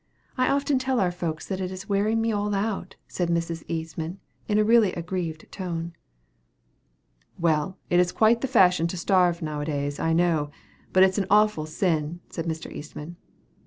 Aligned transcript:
I 0.35 0.49
often 0.49 0.79
tell 0.79 0.99
our 0.99 1.11
folks 1.11 1.47
that 1.47 1.61
it 1.61 1.69
is 1.69 1.87
wearing 1.87 2.21
me 2.21 2.31
all 2.31 2.55
out," 2.55 2.95
said 3.07 3.29
Mrs. 3.29 3.63
Eastman, 3.67 4.19
in 4.47 4.57
a 4.57 4.63
really 4.63 4.91
aggrieved 4.93 5.45
tone. 5.51 5.93
"Well, 7.37 7.77
it 7.91 7.99
is 7.99 8.11
quite 8.11 8.41
the 8.41 8.47
fashion 8.47 8.87
to 8.87 8.97
starve, 8.97 9.43
now 9.43 9.61
a 9.61 9.65
days, 9.65 9.99
I 9.99 10.13
know; 10.13 10.49
but 10.91 11.03
it 11.03 11.09
is 11.11 11.19
an 11.19 11.27
awful 11.29 11.67
sin," 11.67 12.19
said 12.31 12.45
Mr. 12.47 12.71
Eastman. 12.73 13.17